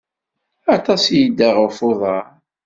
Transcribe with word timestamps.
Aṭas 0.75 1.03
i 1.07 1.15
yedda 1.19 1.49
ɣef 1.59 1.77
uḍaṛ. 1.89 2.25